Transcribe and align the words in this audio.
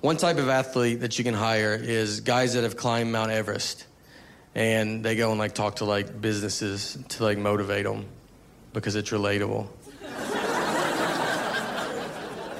One 0.00 0.16
type 0.16 0.38
of 0.38 0.48
athlete 0.48 1.00
that 1.00 1.18
you 1.18 1.24
can 1.24 1.34
hire 1.34 1.74
is 1.74 2.20
guys 2.20 2.54
that 2.54 2.62
have 2.62 2.76
climbed 2.76 3.10
Mount 3.10 3.32
Everest 3.32 3.84
and 4.54 5.04
they 5.04 5.16
go 5.16 5.30
and 5.30 5.40
like 5.40 5.56
talk 5.56 5.76
to 5.76 5.84
like 5.84 6.20
businesses 6.20 6.96
to 7.08 7.24
like 7.24 7.36
motivate 7.36 7.84
them 7.84 8.06
because 8.72 8.94
it's 8.94 9.10
relatable. 9.10 9.66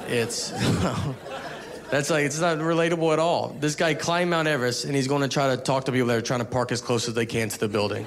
it's 0.08 0.50
that's 1.90 2.10
like 2.10 2.24
it's 2.24 2.40
not 2.40 2.58
relatable 2.58 3.12
at 3.12 3.20
all. 3.20 3.56
This 3.60 3.76
guy 3.76 3.94
climbed 3.94 4.30
Mount 4.30 4.48
Everest 4.48 4.84
and 4.84 4.96
he's 4.96 5.06
going 5.06 5.22
to 5.22 5.28
try 5.28 5.54
to 5.54 5.62
talk 5.62 5.84
to 5.84 5.92
people 5.92 6.08
that 6.08 6.16
are 6.16 6.22
trying 6.22 6.40
to 6.40 6.44
park 6.44 6.72
as 6.72 6.80
close 6.80 7.06
as 7.06 7.14
they 7.14 7.26
can 7.26 7.50
to 7.50 7.58
the 7.60 7.68
building. 7.68 8.04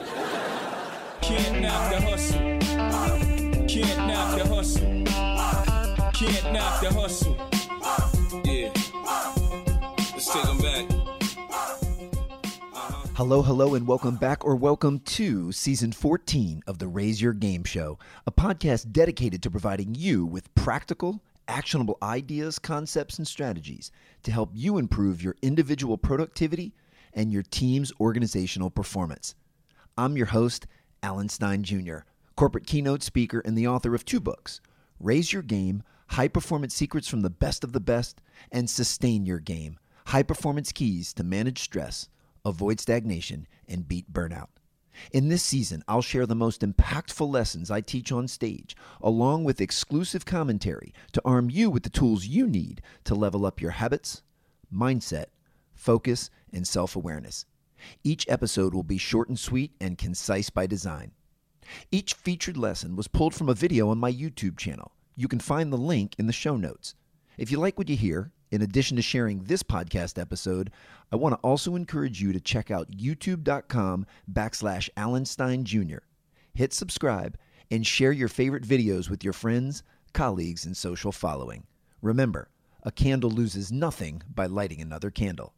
Can't 1.22 1.62
knock 1.62 1.90
the 1.94 2.02
hustle. 2.02 2.40
Can't 3.68 4.08
knock 4.10 4.38
the 4.38 4.48
hustle. 4.48 5.04
Can't 6.12 6.54
knock 6.54 6.82
the 6.82 6.94
hustle. 6.94 7.51
Hello, 13.22 13.44
hello, 13.44 13.76
and 13.76 13.86
welcome 13.86 14.16
back 14.16 14.44
or 14.44 14.56
welcome 14.56 14.98
to 15.02 15.52
season 15.52 15.92
14 15.92 16.64
of 16.66 16.80
the 16.80 16.88
Raise 16.88 17.22
Your 17.22 17.34
Game 17.34 17.64
Show, 17.64 18.00
a 18.26 18.32
podcast 18.32 18.92
dedicated 18.92 19.44
to 19.44 19.52
providing 19.52 19.94
you 19.94 20.26
with 20.26 20.52
practical, 20.56 21.22
actionable 21.48 22.00
ideas, 22.02 22.58
concepts, 22.58 23.20
and 23.20 23.28
strategies 23.28 23.92
to 24.24 24.32
help 24.32 24.50
you 24.56 24.80
improve 24.80 25.22
your 25.22 25.36
individual 25.44 26.00
productivity 26.00 26.74
and 27.14 27.32
your 27.32 27.44
team's 27.44 27.94
organizational 28.00 28.72
performance. 28.72 29.36
I'm 29.96 30.18
your 30.18 30.26
host, 30.26 30.66
Alan 31.04 31.30
Stein 31.30 31.62
Jr., 31.62 32.00
corporate 32.36 32.66
keynote 32.66 33.04
speaker 33.04 33.44
and 33.46 33.56
the 33.56 33.68
author 33.68 33.94
of 33.94 34.04
two 34.04 34.20
books 34.20 34.62
Raise 35.00 35.32
Your 35.32 35.44
Game, 35.44 35.84
High 36.08 36.28
Performance 36.28 36.74
Secrets 36.74 37.08
from 37.08 37.22
the 37.22 37.30
Best 37.30 37.64
of 37.64 37.72
the 37.72 37.80
Best, 37.80 38.20
and 38.52 38.68
Sustain 38.68 39.28
Your 39.28 39.40
Game, 39.40 39.78
High 40.08 40.24
Performance 40.24 40.72
Keys 40.72 41.14
to 41.14 41.24
Manage 41.24 41.60
Stress 41.60 42.10
avoid 42.46 42.80
stagnation, 42.80 43.48
and 43.68 43.88
beat 43.88 44.12
burnout. 44.12 44.50
In 45.12 45.30
this 45.30 45.44
season, 45.44 45.84
I'll 45.88 46.02
share 46.02 46.26
the 46.26 46.36
most 46.36 46.62
impactful 46.62 47.30
lessons 47.30 47.72
I 47.72 47.82
teach 47.82 48.12
on 48.12 48.28
stage, 48.28 48.76
along 49.02 49.44
with 49.44 49.62
exclusive 49.62 50.26
commentary 50.26 50.94
to 51.14 51.22
arm 51.24 51.50
you 51.50 51.70
with 51.70 51.84
the 51.84 51.90
tools 51.90 52.28
you 52.28 52.48
need 52.48 52.82
to 53.06 53.16
level 53.16 53.46
up 53.46 53.62
your 53.62 53.72
habits, 53.72 54.22
mindset, 54.74 55.28
focus, 55.74 56.30
and 56.52 56.68
self 56.68 56.96
awareness. 56.96 57.46
Each 58.04 58.28
episode 58.30 58.74
will 58.74 58.84
be 58.84 58.98
short 58.98 59.30
and 59.30 59.40
sweet 59.40 59.72
and 59.80 59.98
concise 59.98 60.50
by 60.50 60.68
design. 60.68 61.12
Each 61.92 62.14
featured 62.14 62.58
lesson 62.58 62.96
was 62.96 63.08
pulled 63.08 63.34
from 63.34 63.50
a 63.50 63.54
video 63.54 63.90
on 63.90 63.98
my 63.98 64.12
YouTube 64.12 64.58
channel. 64.58 64.92
You 65.16 65.28
can 65.28 65.40
find 65.40 65.72
the 65.72 65.78
link 65.78 66.16
in 66.18 66.28
the 66.28 66.34
show 66.34 66.58
notes. 66.58 66.96
If 67.38 67.52
you 67.52 67.60
like 67.60 67.78
what 67.78 67.90
you 67.90 67.96
hear, 67.96 68.32
in 68.52 68.62
addition 68.62 68.98
to 68.98 69.02
sharing 69.02 69.44
this 69.44 69.64
podcast 69.64 70.20
episode, 70.20 70.72
I 71.12 71.16
want 71.16 71.34
to 71.34 71.40
also 71.40 71.76
encourage 71.76 72.22
you 72.22 72.34
to 72.34 72.40
check 72.40 72.70
out 72.70 72.92
youtube.com 72.92 74.06
backslash 74.32 74.90
Alan 74.98 75.26
Stein 75.26 75.64
Jr. 75.64 76.00
Hit 76.54 76.74
subscribe 76.74 77.38
and 77.72 77.88
share 77.88 78.12
your 78.12 78.28
favorite 78.28 78.64
videos 78.64 79.10
with 79.10 79.24
your 79.24 79.34
friends, 79.34 79.84
colleagues, 80.14 80.66
and 80.66 80.76
social 80.76 81.14
following. 81.14 81.66
Remember, 82.02 82.50
a 82.84 82.92
candle 82.92 83.30
loses 83.30 83.72
nothing 83.72 84.22
by 84.34 84.48
lighting 84.48 84.82
another 84.82 85.10
candle. 85.10 85.54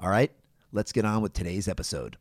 All 0.00 0.08
right, 0.08 0.32
let's 0.72 0.92
get 0.92 1.04
on 1.04 1.20
with 1.20 1.34
today's 1.34 1.68
episode. 1.68 2.16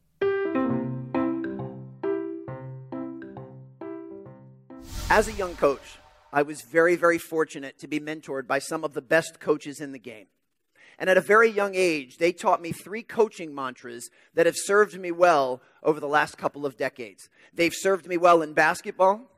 As 5.09 5.29
a 5.29 5.33
young 5.33 5.55
coach, 5.55 5.99
I 6.31 6.41
was 6.41 6.61
very, 6.61 6.95
very 6.95 7.17
fortunate 7.17 7.79
to 7.79 7.87
be 7.87 7.99
mentored 7.99 8.47
by 8.47 8.59
some 8.59 8.83
of 8.83 8.93
the 8.93 9.01
best 9.01 9.39
coaches 9.39 9.79
in 9.79 9.91
the 9.91 9.99
game. 9.99 10.27
And 10.99 11.09
at 11.09 11.17
a 11.17 11.21
very 11.21 11.49
young 11.49 11.75
age, 11.75 12.17
they 12.17 12.31
taught 12.31 12.61
me 12.61 12.71
three 12.71 13.03
coaching 13.03 13.53
mantras 13.53 14.09
that 14.33 14.45
have 14.47 14.55
served 14.57 14.99
me 14.99 15.11
well 15.11 15.61
over 15.83 15.99
the 15.99 16.07
last 16.07 16.37
couple 16.37 16.65
of 16.65 16.77
decades. 16.77 17.29
They've 17.53 17.73
served 17.73 18.07
me 18.07 18.17
well 18.17 18.41
in 18.41 18.53
basketball, 18.53 19.29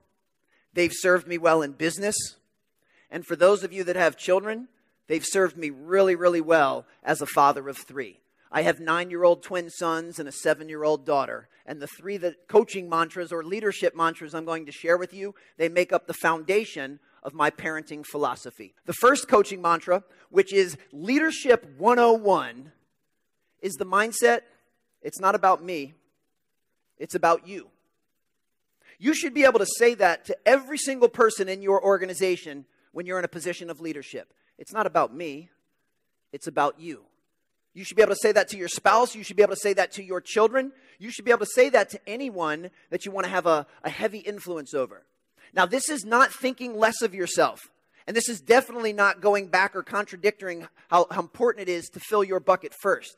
they've 0.74 0.94
served 0.94 1.28
me 1.28 1.38
well 1.38 1.62
in 1.62 1.74
business, 1.74 2.16
and 3.12 3.26
for 3.26 3.36
those 3.36 3.64
of 3.64 3.74
you 3.74 3.84
that 3.86 3.96
have 3.96 4.18
children, 4.18 4.70
they've 5.08 5.26
served 5.26 5.58
me 5.58 5.70
really, 5.70 6.16
really 6.16 6.42
well 6.42 6.86
as 7.04 7.22
a 7.22 7.26
father 7.26 7.68
of 7.68 7.78
three. 7.78 8.20
I 8.52 8.64
have 8.64 8.80
nine 8.80 9.10
year 9.10 9.24
old 9.24 9.44
twin 9.44 9.70
sons 9.70 10.20
and 10.20 10.28
a 10.28 10.32
seven 10.32 10.70
year 10.70 10.84
old 10.84 11.06
daughter. 11.06 11.50
And 11.66 11.82
the 11.82 11.88
three 11.88 12.18
that 12.18 12.48
coaching 12.48 12.90
mantras 12.90 13.32
or 13.32 13.44
leadership 13.44 13.96
mantras 13.96 14.34
I'm 14.34 14.46
going 14.46 14.66
to 14.66 14.72
share 14.72 14.98
with 14.98 15.14
you, 15.14 15.36
they 15.58 15.70
make 15.70 15.94
up 15.94 16.08
the 16.08 16.14
foundation 16.14 17.00
of 17.22 17.34
my 17.34 17.52
parenting 17.52 18.06
philosophy. 18.06 18.74
The 18.86 18.94
first 18.94 19.28
coaching 19.28 19.62
mantra, 19.62 20.04
which 20.30 20.54
is 20.54 20.78
Leadership 20.92 21.76
101, 21.78 22.72
is 23.62 23.76
the 23.76 23.86
mindset 23.86 24.42
it's 25.02 25.20
not 25.20 25.36
about 25.36 25.64
me, 25.64 25.94
it's 26.98 27.16
about 27.16 27.48
you. 27.48 27.70
You 28.98 29.14
should 29.14 29.34
be 29.34 29.46
able 29.46 29.60
to 29.60 29.66
say 29.78 29.94
that 29.96 30.26
to 30.26 30.38
every 30.46 30.78
single 30.78 31.08
person 31.08 31.48
in 31.48 31.62
your 31.62 31.81
organization 31.81 32.66
when 32.92 33.06
you're 33.06 33.20
in 33.20 33.24
a 33.24 33.30
position 33.30 33.70
of 33.70 33.80
leadership. 33.80 34.34
It's 34.58 34.74
not 34.74 34.86
about 34.86 35.16
me, 35.16 35.50
it's 36.34 36.48
about 36.48 36.80
you. 36.80 37.04
You 37.74 37.84
should 37.84 37.97
be 37.97 38.02
able 38.02 38.16
to 38.16 38.19
say 38.22 38.31
that 38.31 38.50
to 38.50 38.57
your 38.57 38.68
spouse. 38.68 39.16
You 39.16 39.24
should 39.24 39.38
be 39.38 39.44
able 39.44 39.56
to 39.56 39.62
say 39.62 39.74
that 39.74 39.91
to 39.94 40.03
your 40.03 40.22
children. 40.22 40.72
You 40.97 41.12
should 41.12 41.25
be 41.25 41.31
able 41.31 41.46
to 41.46 41.52
say 41.53 41.69
that 41.69 41.90
to 41.91 42.00
anyone 42.07 42.72
that 42.90 43.06
you 43.06 43.12
want 43.12 43.25
to 43.25 43.31
have 43.31 43.46
a, 43.46 43.68
a 43.84 43.90
heavy 43.90 44.19
influence 44.19 44.74
over. 44.74 45.06
Now, 45.53 45.66
this 45.66 45.90
is 45.90 46.03
not 46.03 46.34
thinking 46.34 46.78
less 46.78 47.02
of 47.02 47.13
yourself. 47.13 47.59
And 48.07 48.16
this 48.18 48.28
is 48.28 48.41
definitely 48.41 48.91
not 48.91 49.22
going 49.22 49.47
back 49.47 49.75
or 49.75 49.84
contradicting 49.84 50.68
how, 50.90 51.06
how 51.12 51.22
important 51.22 51.69
it 51.69 51.72
is 51.72 51.90
to 51.90 52.00
fill 52.00 52.24
your 52.24 52.40
bucket 52.40 52.74
first. 52.81 53.18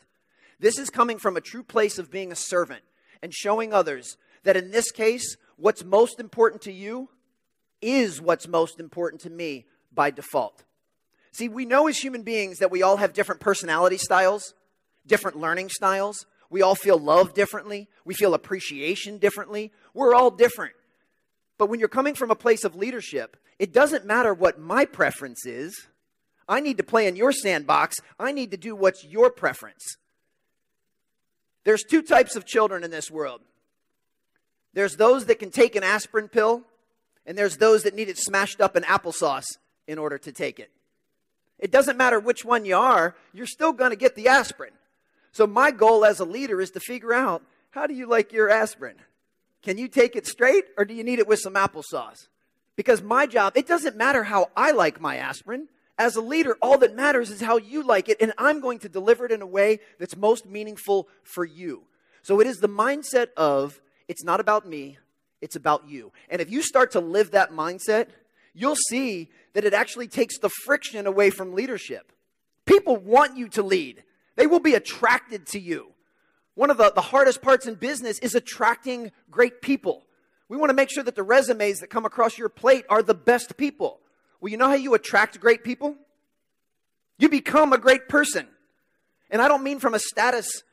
This 0.60 0.78
is 0.78 0.90
coming 0.90 1.18
from 1.18 1.38
a 1.38 1.42
true 1.42 1.64
place 1.64 1.98
of 1.98 2.12
being 2.12 2.32
a 2.32 2.36
servant 2.36 2.84
and 3.22 3.34
showing 3.34 3.74
others 3.74 4.18
that 4.44 4.58
in 4.58 4.72
this 4.72 4.92
case, 4.92 5.38
what's 5.56 5.84
most 5.84 6.20
important 6.20 6.62
to 6.64 6.74
you 6.74 7.10
is 7.82 8.22
what's 8.22 8.48
most 8.48 8.80
important 8.80 9.22
to 9.22 9.30
me 9.30 9.66
by 9.94 10.12
default. 10.12 10.64
See, 11.32 11.48
we 11.48 11.66
know 11.66 11.88
as 11.88 11.98
human 11.98 12.24
beings 12.24 12.60
that 12.60 12.72
we 12.72 12.84
all 12.84 12.98
have 12.98 13.14
different 13.14 13.42
personality 13.42 13.98
styles, 13.98 14.54
different 15.08 15.38
learning 15.38 15.70
styles. 15.70 16.26
We 16.50 16.62
all 16.62 16.76
feel 16.76 16.98
love 16.98 17.34
differently. 17.34 17.88
We 18.04 18.14
feel 18.14 18.34
appreciation 18.34 19.18
differently. 19.18 19.72
We're 19.94 20.14
all 20.14 20.32
different. 20.32 20.74
But 21.58 21.70
when 21.70 21.80
you're 21.80 21.90
coming 21.90 22.16
from 22.16 22.32
a 22.32 22.36
place 22.36 22.64
of 22.64 22.76
leadership, 22.76 23.38
it 23.60 23.72
doesn't 23.72 24.06
matter 24.06 24.34
what 24.34 24.60
my 24.60 24.86
preference 24.86 25.46
is. 25.46 25.88
I 26.50 26.60
need 26.60 26.78
to 26.78 26.84
play 26.84 27.08
in 27.08 27.16
your 27.16 27.32
sandbox. 27.32 27.98
I 28.20 28.32
need 28.32 28.52
to 28.52 28.58
do 28.58 28.76
what's 28.76 29.06
your 29.06 29.30
preference. 29.30 29.98
There's 31.64 31.84
two 31.84 32.02
types 32.02 32.36
of 32.36 32.46
children 32.46 32.84
in 32.84 32.92
this 32.92 33.10
world 33.10 33.42
there's 34.74 34.96
those 34.96 35.26
that 35.26 35.40
can 35.40 35.52
take 35.52 35.76
an 35.76 35.84
aspirin 35.84 36.30
pill, 36.30 36.64
and 37.26 37.38
there's 37.38 37.58
those 37.58 37.84
that 37.84 37.94
need 37.94 38.10
it 38.10 38.18
smashed 38.18 38.62
up 38.62 38.78
in 38.78 38.84
applesauce 38.84 39.46
in 39.88 39.98
order 39.98 40.18
to 40.18 40.32
take 40.32 40.60
it. 40.60 40.72
It 41.62 41.72
doesn't 41.72 41.98
matter 41.98 42.20
which 42.20 42.44
one 42.44 42.66
you 42.66 42.76
are, 42.76 43.16
you're 43.34 43.46
still 43.46 43.72
going 43.72 43.92
to 43.92 43.96
get 43.96 44.16
the 44.16 44.28
aspirin. 44.28 44.74
So, 45.32 45.48
my 45.48 45.72
goal 45.72 46.04
as 46.04 46.20
a 46.20 46.26
leader 46.26 46.60
is 46.60 46.72
to 46.72 46.80
figure 46.80 47.14
out 47.14 47.44
how 47.70 47.88
do 47.88 47.94
you 47.94 48.06
like 48.06 48.34
your 48.34 48.50
aspirin? 48.50 48.98
Can 49.62 49.78
you 49.78 49.88
take 49.88 50.16
it 50.16 50.28
straight 50.28 50.66
or 50.78 50.84
do 50.84 50.94
you 50.94 51.04
need 51.04 51.20
it 51.20 51.28
with 51.28 51.40
some 51.40 51.54
applesauce? 51.54 52.28
Because 52.76 53.02
my 53.02 53.28
job, 53.28 53.54
it 53.56 53.68
doesn't 53.68 53.96
matter 53.96 54.24
how 54.24 54.50
I 54.58 54.72
like 54.72 55.00
my 55.00 55.18
aspirin. 55.18 55.68
As 55.98 56.16
a 56.16 56.22
leader, 56.22 56.58
all 56.62 56.80
that 56.80 56.96
matters 56.96 57.30
is 57.30 57.42
how 57.42 57.58
you 57.58 57.84
like 57.84 58.10
it, 58.10 58.18
and 58.20 58.34
I'm 58.38 58.60
going 58.60 58.80
to 58.80 58.90
deliver 58.90 59.26
it 59.26 59.32
in 59.32 59.42
a 59.42 59.48
way 59.48 59.80
that's 60.00 60.18
most 60.18 60.48
meaningful 60.48 61.08
for 61.24 61.46
you. 61.46 61.84
So, 62.24 62.40
it 62.40 62.48
is 62.48 62.58
the 62.58 62.70
mindset 62.70 63.28
of 63.38 63.80
it's 64.08 64.24
not 64.24 64.40
about 64.40 64.68
me, 64.68 64.98
it's 65.42 65.56
about 65.56 65.88
you. 65.88 66.12
And 66.30 66.42
if 66.42 66.50
you 66.50 66.62
start 66.62 66.92
to 66.92 67.00
live 67.00 67.32
that 67.32 67.52
mindset, 67.52 68.08
you'll 68.54 68.76
see 68.76 69.30
that 69.54 69.66
it 69.66 69.74
actually 69.74 70.08
takes 70.08 70.38
the 70.40 70.50
friction 70.50 71.08
away 71.08 71.30
from 71.30 71.54
leadership. 71.54 72.12
People 72.66 72.98
want 72.98 73.38
you 73.38 73.48
to 73.50 73.64
lead, 73.64 74.04
they 74.36 74.48
will 74.48 74.60
be 74.60 74.74
attracted 74.74 75.46
to 75.48 75.60
you. 75.60 75.92
One 76.56 76.70
of 76.70 76.78
the, 76.78 76.92
the 76.94 77.02
hardest 77.02 77.42
parts 77.42 77.66
in 77.66 77.76
business 77.76 78.20
is 78.20 78.36
attracting 78.36 79.12
great 79.30 79.62
people. 79.62 80.04
We 80.50 80.58
want 80.58 80.70
to 80.70 80.74
make 80.74 80.90
sure 80.92 81.04
that 81.04 81.16
the 81.16 81.24
resumes 81.24 81.80
that 81.80 81.90
come 81.90 82.06
across 82.06 82.38
your 82.38 82.50
plate 82.50 82.86
are 82.90 83.02
the 83.02 83.14
best 83.14 83.56
people. 83.56 84.00
Well, 84.42 84.52
you 84.52 84.58
know 84.58 84.68
how 84.68 84.74
you 84.74 84.94
attract 84.94 85.40
great 85.40 85.64
people? 85.64 85.96
You 87.18 87.30
become 87.30 87.72
a 87.72 87.78
great 87.78 88.10
person. 88.10 88.48
And 89.30 89.42
I 89.42 89.48
don't 89.48 89.64
mean 89.64 89.80
from 89.80 89.94
a 89.94 90.00
status, 90.00 90.64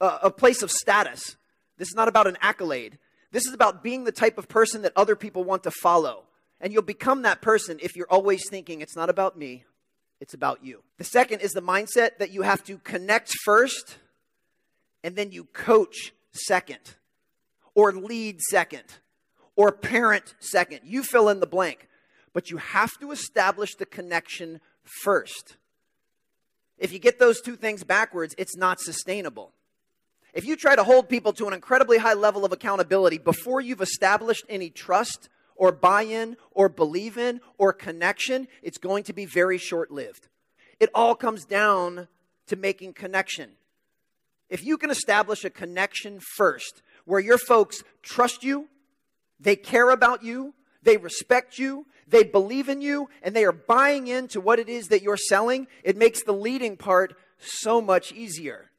uh, 0.00 0.18
a 0.22 0.30
place 0.30 0.62
of 0.62 0.70
status. 0.70 1.36
This 1.78 1.88
is 1.88 1.94
not 1.94 2.06
about 2.06 2.28
an 2.28 2.38
accolade. 2.40 2.98
This 3.32 3.46
is 3.46 3.54
about 3.54 3.82
being 3.82 4.04
the 4.04 4.12
type 4.12 4.38
of 4.38 4.48
person 4.48 4.82
that 4.82 4.92
other 4.94 5.16
people 5.16 5.42
want 5.42 5.64
to 5.64 5.72
follow. 5.82 6.24
And 6.64 6.72
you'll 6.72 6.80
become 6.80 7.22
that 7.22 7.42
person 7.42 7.78
if 7.82 7.94
you're 7.94 8.10
always 8.10 8.48
thinking, 8.48 8.80
it's 8.80 8.96
not 8.96 9.10
about 9.10 9.36
me, 9.36 9.64
it's 10.18 10.32
about 10.32 10.64
you. 10.64 10.82
The 10.96 11.04
second 11.04 11.40
is 11.40 11.52
the 11.52 11.60
mindset 11.60 12.16
that 12.18 12.30
you 12.30 12.40
have 12.40 12.64
to 12.64 12.78
connect 12.78 13.30
first 13.44 13.98
and 15.02 15.14
then 15.14 15.30
you 15.30 15.44
coach 15.44 16.14
second, 16.32 16.94
or 17.74 17.92
lead 17.92 18.40
second, 18.40 18.84
or 19.56 19.72
parent 19.72 20.34
second. 20.40 20.80
You 20.84 21.02
fill 21.02 21.28
in 21.28 21.40
the 21.40 21.46
blank. 21.46 21.86
But 22.32 22.50
you 22.50 22.56
have 22.56 22.98
to 22.98 23.12
establish 23.12 23.74
the 23.74 23.84
connection 23.84 24.60
first. 25.02 25.58
If 26.78 26.94
you 26.94 26.98
get 26.98 27.18
those 27.18 27.42
two 27.42 27.56
things 27.56 27.84
backwards, 27.84 28.34
it's 28.38 28.56
not 28.56 28.80
sustainable. 28.80 29.52
If 30.32 30.46
you 30.46 30.56
try 30.56 30.74
to 30.74 30.82
hold 30.82 31.10
people 31.10 31.34
to 31.34 31.46
an 31.46 31.52
incredibly 31.52 31.98
high 31.98 32.14
level 32.14 32.46
of 32.46 32.52
accountability 32.52 33.18
before 33.18 33.60
you've 33.60 33.82
established 33.82 34.46
any 34.48 34.70
trust 34.70 35.28
or 35.56 35.72
buy 35.72 36.02
in 36.02 36.36
or 36.50 36.68
believe 36.68 37.16
in 37.16 37.40
or 37.58 37.72
connection, 37.72 38.48
it's 38.62 38.78
going 38.78 39.04
to 39.04 39.12
be 39.12 39.26
very 39.26 39.58
short 39.58 39.90
lived. 39.90 40.28
It 40.80 40.90
all 40.94 41.14
comes 41.14 41.44
down 41.44 42.08
to 42.46 42.56
making 42.56 42.94
connection. 42.94 43.50
If 44.48 44.64
you 44.64 44.76
can 44.76 44.90
establish 44.90 45.44
a 45.44 45.50
connection 45.50 46.20
first, 46.36 46.82
where 47.04 47.20
your 47.20 47.38
folks 47.38 47.82
trust 48.02 48.42
you, 48.42 48.68
they 49.40 49.56
care 49.56 49.90
about 49.90 50.22
you, 50.22 50.54
they 50.82 50.96
respect 50.96 51.58
you, 51.58 51.86
they 52.06 52.22
believe 52.22 52.68
in 52.68 52.80
you, 52.80 53.08
and 53.22 53.34
they 53.34 53.44
are 53.44 53.52
buying 53.52 54.06
into 54.06 54.40
what 54.40 54.58
it 54.58 54.68
is 54.68 54.88
that 54.88 55.02
you're 55.02 55.16
selling, 55.16 55.66
it 55.82 55.96
makes 55.96 56.22
the 56.22 56.32
leading 56.32 56.76
part 56.76 57.16
so 57.38 57.80
much 57.80 58.12
easier. 58.12 58.70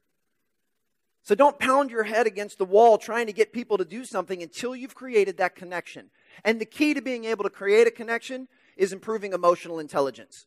So 1.22 1.34
don't 1.34 1.58
pound 1.58 1.90
your 1.90 2.04
head 2.04 2.28
against 2.28 2.58
the 2.58 2.64
wall 2.64 2.98
trying 2.98 3.26
to 3.26 3.32
get 3.32 3.52
people 3.52 3.78
to 3.78 3.84
do 3.84 4.04
something 4.04 4.42
until 4.42 4.76
you've 4.76 4.94
created 4.94 5.38
that 5.38 5.56
connection. 5.56 6.10
And 6.44 6.60
the 6.60 6.66
key 6.66 6.94
to 6.94 7.02
being 7.02 7.24
able 7.24 7.44
to 7.44 7.50
create 7.50 7.86
a 7.86 7.90
connection 7.90 8.48
is 8.76 8.92
improving 8.92 9.32
emotional 9.32 9.78
intelligence. 9.78 10.46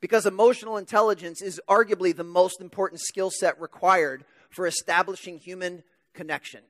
Because 0.00 0.26
emotional 0.26 0.76
intelligence 0.76 1.42
is 1.42 1.60
arguably 1.68 2.14
the 2.14 2.24
most 2.24 2.60
important 2.60 3.00
skill 3.00 3.30
set 3.30 3.60
required 3.60 4.24
for 4.50 4.66
establishing 4.66 5.38
human 5.38 5.82
connection. 6.14 6.60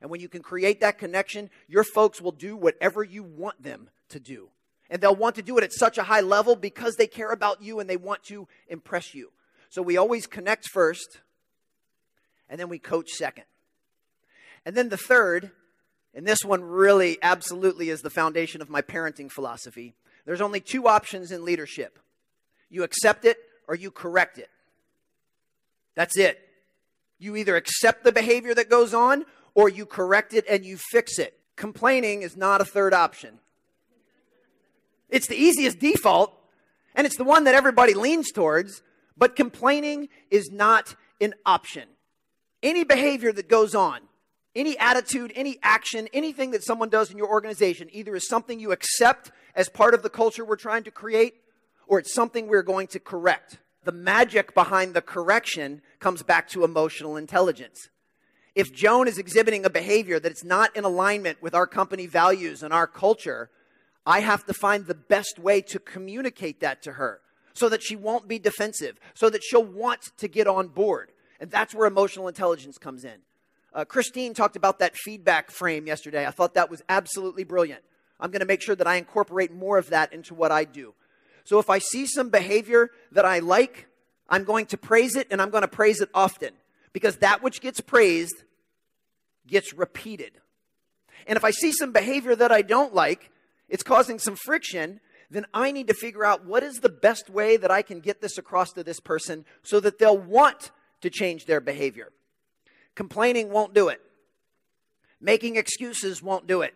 And 0.00 0.10
when 0.10 0.20
you 0.20 0.28
can 0.28 0.42
create 0.42 0.80
that 0.80 0.98
connection, 0.98 1.48
your 1.66 1.84
folks 1.84 2.20
will 2.20 2.32
do 2.32 2.56
whatever 2.56 3.02
you 3.02 3.22
want 3.22 3.62
them 3.62 3.88
to 4.10 4.20
do. 4.20 4.50
And 4.90 5.00
they'll 5.00 5.16
want 5.16 5.36
to 5.36 5.42
do 5.42 5.56
it 5.56 5.64
at 5.64 5.72
such 5.72 5.96
a 5.96 6.02
high 6.02 6.20
level 6.20 6.56
because 6.56 6.96
they 6.96 7.06
care 7.06 7.30
about 7.30 7.62
you 7.62 7.80
and 7.80 7.88
they 7.88 7.96
want 7.96 8.22
to 8.24 8.46
impress 8.68 9.14
you. 9.14 9.32
So 9.70 9.80
we 9.82 9.96
always 9.96 10.26
connect 10.26 10.68
first, 10.68 11.20
and 12.48 12.60
then 12.60 12.68
we 12.68 12.78
coach 12.78 13.08
second. 13.10 13.44
And 14.64 14.76
then 14.76 14.88
the 14.88 14.96
third, 14.96 15.50
and 16.14 16.26
this 16.26 16.44
one 16.44 16.62
really 16.62 17.18
absolutely 17.22 17.90
is 17.90 18.02
the 18.02 18.10
foundation 18.10 18.62
of 18.62 18.70
my 18.70 18.82
parenting 18.82 19.30
philosophy. 19.30 19.94
There's 20.24 20.40
only 20.40 20.60
two 20.60 20.86
options 20.86 21.30
in 21.30 21.44
leadership 21.44 21.98
you 22.70 22.82
accept 22.82 23.24
it 23.24 23.36
or 23.68 23.74
you 23.74 23.90
correct 23.90 24.38
it. 24.38 24.50
That's 25.94 26.18
it. 26.18 26.40
You 27.18 27.36
either 27.36 27.56
accept 27.56 28.02
the 28.02 28.10
behavior 28.10 28.52
that 28.54 28.68
goes 28.68 28.92
on 28.92 29.24
or 29.54 29.68
you 29.68 29.86
correct 29.86 30.34
it 30.34 30.44
and 30.48 30.64
you 30.64 30.76
fix 30.76 31.18
it. 31.18 31.38
Complaining 31.56 32.22
is 32.22 32.36
not 32.36 32.60
a 32.60 32.64
third 32.64 32.92
option. 32.92 33.38
It's 35.08 35.28
the 35.28 35.36
easiest 35.36 35.78
default, 35.78 36.36
and 36.96 37.06
it's 37.06 37.16
the 37.16 37.24
one 37.24 37.44
that 37.44 37.54
everybody 37.54 37.94
leans 37.94 38.32
towards, 38.32 38.82
but 39.16 39.36
complaining 39.36 40.08
is 40.30 40.50
not 40.50 40.96
an 41.20 41.34
option. 41.46 41.84
Any 42.62 42.82
behavior 42.82 43.32
that 43.32 43.48
goes 43.48 43.76
on, 43.76 44.00
any 44.56 44.78
attitude, 44.78 45.32
any 45.34 45.58
action, 45.62 46.08
anything 46.12 46.52
that 46.52 46.64
someone 46.64 46.88
does 46.88 47.10
in 47.10 47.18
your 47.18 47.28
organization 47.28 47.88
either 47.92 48.14
is 48.14 48.28
something 48.28 48.60
you 48.60 48.72
accept 48.72 49.32
as 49.54 49.68
part 49.68 49.94
of 49.94 50.02
the 50.02 50.10
culture 50.10 50.44
we're 50.44 50.56
trying 50.56 50.84
to 50.84 50.90
create, 50.90 51.34
or 51.86 51.98
it's 51.98 52.14
something 52.14 52.46
we're 52.46 52.62
going 52.62 52.86
to 52.88 53.00
correct. 53.00 53.58
The 53.84 53.92
magic 53.92 54.54
behind 54.54 54.94
the 54.94 55.02
correction 55.02 55.82
comes 55.98 56.22
back 56.22 56.48
to 56.50 56.64
emotional 56.64 57.16
intelligence. 57.16 57.88
If 58.54 58.72
Joan 58.72 59.08
is 59.08 59.18
exhibiting 59.18 59.64
a 59.64 59.70
behavior 59.70 60.20
that 60.20 60.32
is 60.32 60.44
not 60.44 60.74
in 60.76 60.84
alignment 60.84 61.42
with 61.42 61.54
our 61.54 61.66
company 61.66 62.06
values 62.06 62.62
and 62.62 62.72
our 62.72 62.86
culture, 62.86 63.50
I 64.06 64.20
have 64.20 64.46
to 64.46 64.54
find 64.54 64.86
the 64.86 64.94
best 64.94 65.38
way 65.38 65.60
to 65.62 65.78
communicate 65.78 66.60
that 66.60 66.82
to 66.82 66.92
her 66.92 67.20
so 67.52 67.68
that 67.68 67.82
she 67.82 67.96
won't 67.96 68.28
be 68.28 68.38
defensive, 68.38 68.98
so 69.14 69.28
that 69.30 69.42
she'll 69.42 69.64
want 69.64 70.00
to 70.18 70.28
get 70.28 70.46
on 70.46 70.68
board. 70.68 71.10
And 71.40 71.50
that's 71.50 71.74
where 71.74 71.86
emotional 71.86 72.28
intelligence 72.28 72.78
comes 72.78 73.04
in. 73.04 73.18
Uh, 73.74 73.84
Christine 73.84 74.34
talked 74.34 74.56
about 74.56 74.78
that 74.78 74.96
feedback 74.96 75.50
frame 75.50 75.86
yesterday. 75.86 76.26
I 76.26 76.30
thought 76.30 76.54
that 76.54 76.70
was 76.70 76.82
absolutely 76.88 77.44
brilliant. 77.44 77.82
I'm 78.20 78.30
going 78.30 78.40
to 78.40 78.46
make 78.46 78.62
sure 78.62 78.76
that 78.76 78.86
I 78.86 78.96
incorporate 78.96 79.52
more 79.52 79.78
of 79.78 79.90
that 79.90 80.12
into 80.12 80.34
what 80.34 80.52
I 80.52 80.64
do. 80.64 80.94
So 81.44 81.58
if 81.58 81.68
I 81.68 81.78
see 81.78 82.06
some 82.06 82.30
behavior 82.30 82.90
that 83.12 83.24
I 83.24 83.40
like, 83.40 83.88
I'm 84.28 84.44
going 84.44 84.66
to 84.66 84.76
praise 84.76 85.16
it 85.16 85.26
and 85.30 85.42
I'm 85.42 85.50
going 85.50 85.62
to 85.62 85.68
praise 85.68 86.00
it 86.00 86.08
often 86.14 86.50
because 86.92 87.16
that 87.16 87.42
which 87.42 87.60
gets 87.60 87.80
praised 87.80 88.44
gets 89.46 89.74
repeated. 89.74 90.32
And 91.26 91.36
if 91.36 91.44
I 91.44 91.50
see 91.50 91.72
some 91.72 91.92
behavior 91.92 92.34
that 92.36 92.52
I 92.52 92.62
don't 92.62 92.94
like, 92.94 93.30
it's 93.68 93.82
causing 93.82 94.18
some 94.18 94.36
friction, 94.36 95.00
then 95.30 95.46
I 95.52 95.72
need 95.72 95.88
to 95.88 95.94
figure 95.94 96.24
out 96.24 96.44
what 96.44 96.62
is 96.62 96.76
the 96.76 96.88
best 96.88 97.28
way 97.28 97.56
that 97.56 97.70
I 97.70 97.82
can 97.82 98.00
get 98.00 98.20
this 98.20 98.38
across 98.38 98.72
to 98.72 98.84
this 98.84 99.00
person 99.00 99.44
so 99.62 99.80
that 99.80 99.98
they'll 99.98 100.16
want 100.16 100.70
to 101.00 101.10
change 101.10 101.46
their 101.46 101.60
behavior. 101.60 102.12
Complaining 102.94 103.50
won't 103.50 103.74
do 103.74 103.88
it. 103.88 104.00
Making 105.20 105.56
excuses 105.56 106.22
won't 106.22 106.46
do 106.46 106.62
it. 106.62 106.74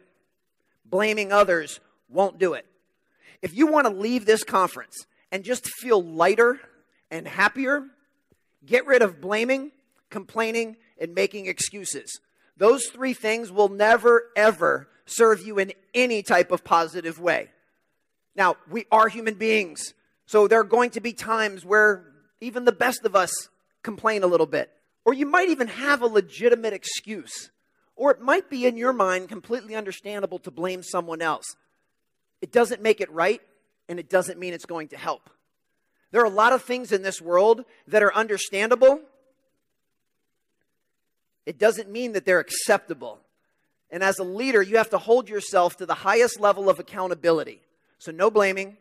Blaming 0.84 1.32
others 1.32 1.80
won't 2.08 2.38
do 2.38 2.54
it. 2.54 2.66
If 3.42 3.54
you 3.54 3.66
want 3.66 3.86
to 3.86 3.92
leave 3.92 4.26
this 4.26 4.42
conference 4.42 5.06
and 5.30 5.44
just 5.44 5.68
feel 5.68 6.02
lighter 6.02 6.58
and 7.10 7.28
happier, 7.28 7.84
get 8.64 8.86
rid 8.86 9.02
of 9.02 9.20
blaming, 9.20 9.70
complaining, 10.10 10.76
and 11.00 11.14
making 11.14 11.46
excuses. 11.46 12.20
Those 12.56 12.86
three 12.86 13.14
things 13.14 13.52
will 13.52 13.68
never, 13.68 14.24
ever 14.34 14.88
serve 15.06 15.40
you 15.40 15.58
in 15.58 15.72
any 15.94 16.22
type 16.22 16.50
of 16.50 16.64
positive 16.64 17.20
way. 17.20 17.50
Now, 18.34 18.56
we 18.70 18.86
are 18.90 19.08
human 19.08 19.34
beings, 19.34 19.94
so 20.26 20.48
there 20.48 20.60
are 20.60 20.64
going 20.64 20.90
to 20.90 21.00
be 21.00 21.12
times 21.12 21.64
where 21.64 22.04
even 22.40 22.64
the 22.64 22.72
best 22.72 23.04
of 23.04 23.14
us 23.14 23.48
complain 23.82 24.22
a 24.22 24.26
little 24.26 24.46
bit. 24.46 24.70
Or 25.08 25.14
you 25.14 25.24
might 25.24 25.48
even 25.48 25.68
have 25.68 26.02
a 26.02 26.06
legitimate 26.06 26.74
excuse. 26.74 27.50
Or 27.96 28.10
it 28.10 28.20
might 28.20 28.50
be 28.50 28.66
in 28.66 28.76
your 28.76 28.92
mind 28.92 29.30
completely 29.30 29.74
understandable 29.74 30.38
to 30.40 30.50
blame 30.50 30.82
someone 30.82 31.22
else. 31.22 31.56
It 32.42 32.52
doesn't 32.52 32.82
make 32.82 33.00
it 33.00 33.10
right, 33.10 33.40
and 33.88 33.98
it 33.98 34.10
doesn't 34.10 34.38
mean 34.38 34.52
it's 34.52 34.66
going 34.66 34.88
to 34.88 34.98
help. 34.98 35.30
There 36.10 36.20
are 36.20 36.26
a 36.26 36.28
lot 36.28 36.52
of 36.52 36.62
things 36.62 36.92
in 36.92 37.00
this 37.00 37.22
world 37.22 37.64
that 37.86 38.02
are 38.02 38.14
understandable. 38.14 39.00
It 41.46 41.58
doesn't 41.58 41.90
mean 41.90 42.12
that 42.12 42.26
they're 42.26 42.38
acceptable. 42.38 43.18
And 43.88 44.02
as 44.02 44.18
a 44.18 44.24
leader, 44.24 44.60
you 44.60 44.76
have 44.76 44.90
to 44.90 44.98
hold 44.98 45.30
yourself 45.30 45.78
to 45.78 45.86
the 45.86 45.94
highest 45.94 46.38
level 46.38 46.68
of 46.68 46.78
accountability. 46.78 47.62
So, 47.96 48.12
no 48.12 48.30
blaming, 48.30 48.76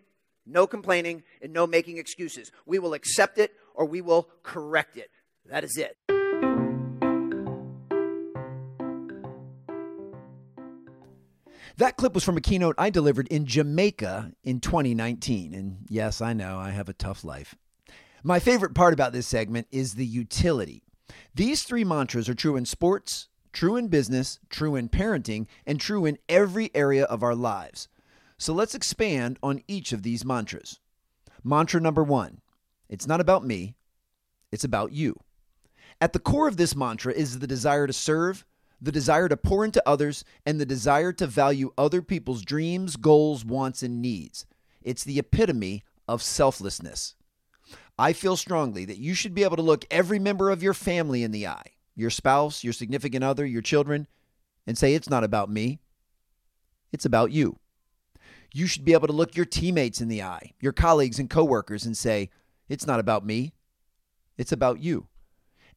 no 0.45 0.67
complaining, 0.67 1.23
and 1.41 1.53
no 1.53 1.65
making 1.65 1.99
excuses. 1.99 2.51
We 2.65 2.79
will 2.79 2.93
accept 2.93 3.37
it 3.37 3.53
or 3.73 3.85
we 3.85 4.01
will 4.01 4.27
correct 4.43 4.97
it. 4.97 5.09
That 5.45 5.63
is 5.63 5.77
it. 5.77 6.16
That 11.77 11.95
clip 11.95 12.15
was 12.15 12.23
from 12.23 12.37
a 12.37 12.41
keynote 12.41 12.75
I 12.79 12.89
delivered 12.89 13.27
in 13.27 13.45
Jamaica 13.45 14.31
in 14.43 14.59
2019. 14.59 15.53
And 15.53 15.85
yes, 15.89 16.21
I 16.21 16.33
know 16.33 16.57
I 16.57 16.71
have 16.71 16.89
a 16.89 16.93
tough 16.93 17.23
life. 17.23 17.55
My 18.23 18.39
favorite 18.39 18.73
part 18.73 18.95
about 18.95 19.13
this 19.13 19.27
segment 19.27 19.67
is 19.71 19.93
the 19.93 20.05
utility. 20.05 20.81
These 21.35 21.63
three 21.63 21.83
mantras 21.83 22.27
are 22.27 22.33
true 22.33 22.55
in 22.55 22.65
sports, 22.65 23.29
true 23.53 23.75
in 23.75 23.89
business, 23.89 24.39
true 24.49 24.75
in 24.75 24.89
parenting, 24.89 25.45
and 25.67 25.79
true 25.79 26.05
in 26.05 26.17
every 26.27 26.71
area 26.73 27.05
of 27.05 27.21
our 27.21 27.35
lives. 27.35 27.87
So 28.39 28.53
let's 28.53 28.75
expand 28.75 29.37
on 29.43 29.61
each 29.67 29.93
of 29.93 30.01
these 30.01 30.25
mantras. 30.25 30.79
Mantra 31.43 31.79
number 31.79 32.03
one 32.03 32.41
it's 32.89 33.07
not 33.07 33.21
about 33.21 33.45
me, 33.45 33.75
it's 34.51 34.63
about 34.63 34.93
you. 34.93 35.15
At 36.01 36.13
the 36.13 36.19
core 36.19 36.47
of 36.47 36.57
this 36.57 36.75
mantra 36.75 37.13
is 37.13 37.37
the 37.37 37.47
desire 37.47 37.85
to 37.85 37.93
serve, 37.93 38.45
the 38.81 38.91
desire 38.91 39.27
to 39.27 39.37
pour 39.37 39.65
into 39.65 39.81
others, 39.87 40.23
and 40.45 40.59
the 40.59 40.65
desire 40.65 41.11
to 41.13 41.27
value 41.27 41.73
other 41.77 42.01
people's 42.01 42.43
dreams, 42.43 42.95
goals, 42.95 43.43
wants, 43.43 43.81
and 43.81 44.01
needs. 44.01 44.45
It's 44.81 45.03
the 45.03 45.19
epitome 45.19 45.83
of 46.07 46.21
selflessness. 46.21 47.15
I 47.99 48.13
feel 48.13 48.37
strongly 48.37 48.85
that 48.85 48.99
you 48.99 49.13
should 49.13 49.33
be 49.33 49.43
able 49.43 49.55
to 49.55 49.61
look 49.61 49.85
every 49.89 50.19
member 50.19 50.51
of 50.51 50.61
your 50.61 50.73
family 50.73 51.23
in 51.23 51.31
the 51.31 51.47
eye, 51.47 51.71
your 51.95 52.11
spouse, 52.11 52.63
your 52.63 52.73
significant 52.73 53.23
other, 53.23 53.45
your 53.45 53.63
children, 53.63 54.07
and 54.67 54.77
say, 54.77 54.93
It's 54.93 55.09
not 55.09 55.23
about 55.23 55.49
me, 55.49 55.79
it's 56.91 57.05
about 57.05 57.31
you. 57.31 57.57
You 58.53 58.67
should 58.67 58.85
be 58.85 58.93
able 58.93 59.07
to 59.07 59.13
look 59.13 59.35
your 59.35 59.45
teammates 59.45 59.99
in 59.99 60.07
the 60.07 60.21
eye, 60.21 60.53
your 60.59 60.73
colleagues 60.73 61.19
and 61.19 61.29
coworkers, 61.29 61.85
and 61.85 61.97
say, 61.97 62.29
It's 62.69 62.85
not 62.85 62.99
about 62.99 63.25
me, 63.25 63.53
it's 64.37 64.51
about 64.51 64.79
you. 64.79 65.07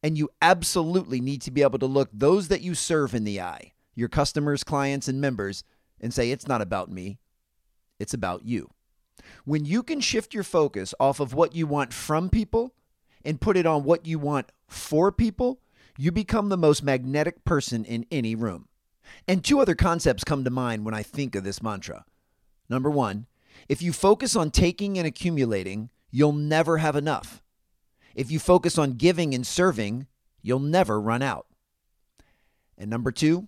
And 0.03 0.17
you 0.17 0.29
absolutely 0.41 1.21
need 1.21 1.41
to 1.43 1.51
be 1.51 1.61
able 1.61 1.79
to 1.79 1.85
look 1.85 2.09
those 2.11 2.47
that 2.47 2.61
you 2.61 2.73
serve 2.73 3.13
in 3.13 3.23
the 3.23 3.39
eye, 3.39 3.73
your 3.93 4.09
customers, 4.09 4.63
clients, 4.63 5.07
and 5.07 5.21
members, 5.21 5.63
and 5.99 6.13
say, 6.13 6.31
It's 6.31 6.47
not 6.47 6.61
about 6.61 6.91
me, 6.91 7.19
it's 7.99 8.13
about 8.13 8.43
you. 8.43 8.71
When 9.45 9.65
you 9.65 9.83
can 9.83 10.01
shift 10.01 10.33
your 10.33 10.43
focus 10.43 10.93
off 10.99 11.19
of 11.19 11.33
what 11.33 11.55
you 11.55 11.67
want 11.67 11.93
from 11.93 12.29
people 12.29 12.73
and 13.23 13.41
put 13.41 13.57
it 13.57 13.65
on 13.65 13.83
what 13.83 14.05
you 14.05 14.17
want 14.17 14.51
for 14.67 15.11
people, 15.11 15.59
you 15.97 16.11
become 16.11 16.49
the 16.49 16.57
most 16.57 16.83
magnetic 16.83 17.43
person 17.43 17.85
in 17.85 18.05
any 18.11 18.33
room. 18.33 18.67
And 19.27 19.43
two 19.43 19.59
other 19.59 19.75
concepts 19.75 20.23
come 20.23 20.43
to 20.43 20.49
mind 20.49 20.85
when 20.85 20.93
I 20.93 21.03
think 21.03 21.35
of 21.35 21.43
this 21.43 21.61
mantra. 21.61 22.05
Number 22.69 22.89
one, 22.89 23.27
if 23.67 23.81
you 23.81 23.93
focus 23.93 24.35
on 24.35 24.51
taking 24.51 24.97
and 24.97 25.05
accumulating, 25.05 25.89
you'll 26.09 26.33
never 26.33 26.77
have 26.77 26.95
enough. 26.95 27.41
If 28.15 28.31
you 28.31 28.39
focus 28.39 28.77
on 28.77 28.93
giving 28.93 29.33
and 29.33 29.45
serving, 29.45 30.07
you'll 30.41 30.59
never 30.59 30.99
run 30.99 31.21
out. 31.21 31.47
And 32.77 32.89
number 32.89 33.11
two, 33.11 33.47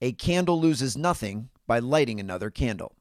a 0.00 0.12
candle 0.12 0.60
loses 0.60 0.96
nothing 0.96 1.48
by 1.66 1.78
lighting 1.78 2.20
another 2.20 2.50
candle. 2.50 2.94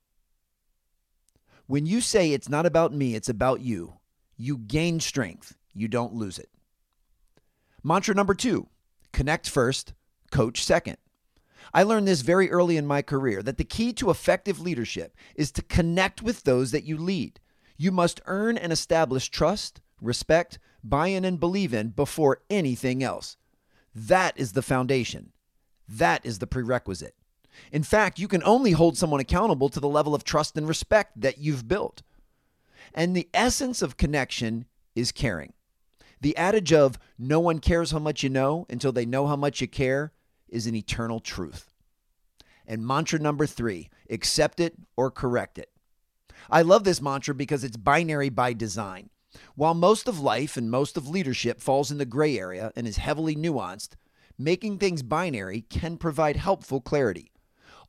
When 1.67 1.85
you 1.85 2.01
say 2.01 2.31
it's 2.31 2.49
not 2.49 2.65
about 2.65 2.93
me, 2.93 3.15
it's 3.15 3.29
about 3.29 3.61
you, 3.61 3.99
you 4.37 4.57
gain 4.57 4.99
strength, 4.99 5.55
you 5.73 5.87
don't 5.87 6.13
lose 6.13 6.39
it. 6.39 6.49
Mantra 7.83 8.15
number 8.15 8.33
two 8.33 8.67
connect 9.11 9.49
first, 9.49 9.93
coach 10.31 10.63
second. 10.63 10.97
I 11.73 11.83
learned 11.83 12.07
this 12.07 12.21
very 12.21 12.49
early 12.49 12.77
in 12.77 12.85
my 12.85 13.01
career 13.01 13.43
that 13.43 13.57
the 13.57 13.63
key 13.63 13.91
to 13.93 14.09
effective 14.09 14.59
leadership 14.59 15.15
is 15.35 15.51
to 15.53 15.61
connect 15.61 16.21
with 16.21 16.43
those 16.43 16.71
that 16.71 16.83
you 16.83 16.97
lead. 16.97 17.39
You 17.77 17.91
must 17.91 18.21
earn 18.25 18.57
and 18.57 18.71
establish 18.71 19.29
trust, 19.29 19.81
respect, 20.01 20.59
buy 20.89 21.07
in, 21.07 21.25
and 21.25 21.39
believe 21.39 21.73
in 21.73 21.89
before 21.89 22.41
anything 22.49 23.03
else. 23.03 23.37
That 23.93 24.37
is 24.37 24.53
the 24.53 24.61
foundation. 24.61 25.31
That 25.87 26.25
is 26.25 26.39
the 26.39 26.47
prerequisite. 26.47 27.15
In 27.71 27.83
fact, 27.83 28.19
you 28.19 28.27
can 28.27 28.43
only 28.43 28.71
hold 28.71 28.97
someone 28.97 29.19
accountable 29.19 29.69
to 29.69 29.79
the 29.79 29.87
level 29.87 30.13
of 30.13 30.23
trust 30.23 30.57
and 30.57 30.67
respect 30.67 31.19
that 31.21 31.39
you've 31.39 31.67
built. 31.67 32.03
And 32.93 33.15
the 33.15 33.29
essence 33.33 33.81
of 33.81 33.97
connection 33.97 34.65
is 34.95 35.11
caring. 35.11 35.53
The 36.21 36.35
adage 36.37 36.73
of 36.73 36.97
no 37.17 37.39
one 37.39 37.59
cares 37.59 37.91
how 37.91 37.99
much 37.99 38.23
you 38.23 38.29
know 38.29 38.65
until 38.69 38.91
they 38.91 39.05
know 39.05 39.27
how 39.27 39.35
much 39.35 39.61
you 39.61 39.67
care 39.67 40.13
is 40.49 40.67
an 40.67 40.75
eternal 40.75 41.19
truth. 41.19 41.73
And 42.65 42.85
mantra 42.85 43.19
number 43.19 43.45
three 43.45 43.89
accept 44.09 44.59
it 44.59 44.75
or 44.95 45.11
correct 45.11 45.57
it. 45.57 45.69
I 46.49 46.61
love 46.61 46.83
this 46.83 47.01
mantra 47.01 47.35
because 47.35 47.63
it's 47.63 47.77
binary 47.77 48.29
by 48.29 48.53
design. 48.53 49.09
While 49.55 49.73
most 49.73 50.07
of 50.07 50.19
life 50.19 50.57
and 50.57 50.71
most 50.71 50.97
of 50.97 51.07
leadership 51.07 51.59
falls 51.59 51.91
in 51.91 51.97
the 51.97 52.05
gray 52.05 52.37
area 52.37 52.71
and 52.75 52.87
is 52.87 52.97
heavily 52.97 53.35
nuanced, 53.35 53.95
making 54.37 54.77
things 54.77 55.03
binary 55.03 55.61
can 55.61 55.97
provide 55.97 56.37
helpful 56.37 56.79
clarity. 56.79 57.31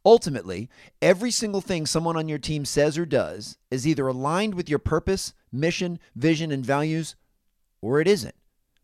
Ultimately, 0.04 0.68
every 1.02 1.30
single 1.30 1.60
thing 1.60 1.84
someone 1.84 2.16
on 2.16 2.28
your 2.28 2.38
team 2.38 2.64
says 2.64 2.96
or 2.96 3.04
does 3.04 3.58
is 3.70 3.86
either 3.86 4.06
aligned 4.06 4.54
with 4.54 4.68
your 4.68 4.78
purpose, 4.78 5.34
mission, 5.52 5.98
vision, 6.16 6.50
and 6.50 6.64
values, 6.64 7.16
or 7.80 8.00
it 8.00 8.08
isn't. 8.08 8.34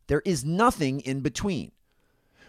There 0.06 0.22
is 0.24 0.44
nothing 0.44 1.00
in 1.00 1.20
between. 1.20 1.72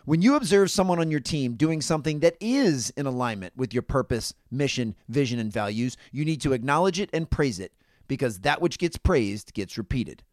When 0.03 0.21
you 0.21 0.35
observe 0.35 0.69
someone 0.69 0.99
on 0.99 1.09
your 1.09 1.19
team 1.19 1.55
doing 1.55 1.81
something 1.81 2.19
that 2.19 2.35
is 2.39 2.91
in 2.91 3.05
alignment 3.05 3.55
with 3.55 3.73
your 3.73 3.81
purpose, 3.81 4.33
mission, 4.51 4.95
vision, 5.09 5.39
and 5.39 5.51
values, 5.51 5.97
you 6.11 6.25
need 6.25 6.41
to 6.41 6.53
acknowledge 6.53 6.99
it 6.99 7.09
and 7.13 7.29
praise 7.29 7.59
it 7.59 7.71
because 8.07 8.39
that 8.39 8.61
which 8.61 8.77
gets 8.77 8.97
praised 8.97 9.53
gets 9.53 9.77
repeated. 9.77 10.23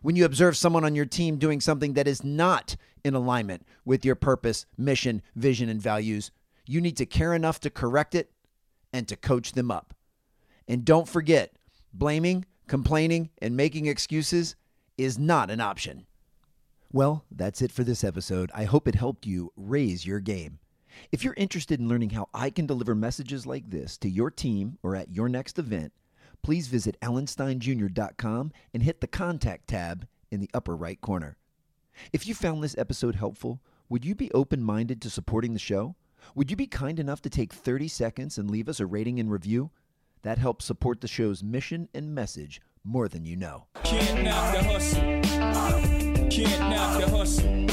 When 0.00 0.16
you 0.16 0.24
observe 0.24 0.56
someone 0.56 0.84
on 0.84 0.94
your 0.94 1.06
team 1.06 1.36
doing 1.36 1.60
something 1.60 1.92
that 1.94 2.08
is 2.08 2.24
not 2.24 2.76
in 3.04 3.14
alignment 3.14 3.66
with 3.84 4.04
your 4.04 4.14
purpose, 4.14 4.66
mission, 4.76 5.22
vision, 5.36 5.68
and 5.68 5.80
values, 5.80 6.30
you 6.66 6.80
need 6.80 6.96
to 6.96 7.06
care 7.06 7.34
enough 7.34 7.60
to 7.60 7.70
correct 7.70 8.14
it 8.14 8.30
and 8.92 9.06
to 9.08 9.16
coach 9.16 9.52
them 9.52 9.70
up. 9.70 9.94
And 10.66 10.84
don't 10.84 11.08
forget, 11.08 11.56
blaming, 11.92 12.46
complaining, 12.66 13.30
and 13.40 13.56
making 13.56 13.86
excuses 13.86 14.56
is 14.96 15.18
not 15.18 15.50
an 15.50 15.60
option. 15.60 16.06
Well, 16.92 17.24
that's 17.30 17.62
it 17.62 17.72
for 17.72 17.84
this 17.84 18.04
episode. 18.04 18.50
I 18.54 18.64
hope 18.64 18.86
it 18.86 18.94
helped 18.94 19.26
you 19.26 19.52
raise 19.56 20.06
your 20.06 20.20
game. 20.20 20.58
If 21.10 21.24
you're 21.24 21.34
interested 21.34 21.80
in 21.80 21.88
learning 21.88 22.10
how 22.10 22.28
I 22.34 22.50
can 22.50 22.66
deliver 22.66 22.94
messages 22.94 23.46
like 23.46 23.70
this 23.70 23.96
to 23.98 24.10
your 24.10 24.30
team 24.30 24.78
or 24.82 24.94
at 24.94 25.10
your 25.10 25.28
next 25.28 25.58
event, 25.58 25.92
please 26.42 26.66
visit 26.66 26.98
alansteinjr.com 27.00 28.52
and 28.74 28.82
hit 28.82 29.00
the 29.00 29.06
contact 29.06 29.68
tab 29.68 30.06
in 30.30 30.40
the 30.40 30.50
upper 30.52 30.76
right 30.76 31.00
corner. 31.00 31.36
If 32.12 32.26
you 32.26 32.34
found 32.34 32.62
this 32.62 32.76
episode 32.78 33.14
helpful, 33.16 33.60
would 33.88 34.04
you 34.04 34.14
be 34.14 34.32
open 34.32 34.62
minded 34.62 35.00
to 35.02 35.10
supporting 35.10 35.52
the 35.52 35.58
show? 35.58 35.94
Would 36.34 36.50
you 36.50 36.56
be 36.56 36.66
kind 36.66 36.98
enough 36.98 37.20
to 37.22 37.30
take 37.30 37.52
30 37.52 37.88
seconds 37.88 38.38
and 38.38 38.50
leave 38.50 38.68
us 38.68 38.80
a 38.80 38.86
rating 38.86 39.20
and 39.20 39.30
review? 39.30 39.70
That 40.22 40.38
helps 40.38 40.64
support 40.64 41.00
the 41.00 41.08
show's 41.08 41.42
mission 41.42 41.88
and 41.92 42.14
message 42.14 42.60
more 42.84 43.08
than 43.08 43.24
you 43.24 43.36
know. 43.36 43.66
Can't 43.84 44.24
knock 44.24 44.54
the 44.54 44.62
hustle. 44.64 45.00
Can't 46.30 46.60
knock 46.70 47.00
the 47.00 47.08
hustle. 47.08 47.66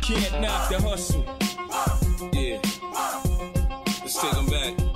Can't 0.00 0.40
knock 0.40 0.70
the 0.70 0.80
hustle. 0.80 1.24
Yeah. 2.32 2.60
Let's 4.02 4.20
take 4.20 4.32
them 4.32 4.46
back. 4.46 4.87